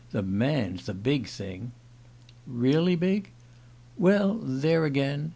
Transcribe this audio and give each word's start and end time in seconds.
The 0.09 0.23
man's 0.23 0.87
the 0.87 0.95
big 0.95 1.27
thing." 1.27 1.73
"Really 2.47 2.95
big?" 2.95 3.29
"Well 3.99 4.33
there 4.41 4.83
again.... 4.83 5.29